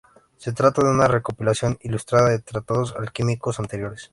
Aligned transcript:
Se 0.37 0.51
trata 0.51 0.81
de 0.83 0.89
una 0.89 1.07
recopilación 1.07 1.77
ilustrada 1.83 2.29
de 2.31 2.39
tratados 2.39 2.95
alquímicos 2.97 3.59
anteriores. 3.59 4.09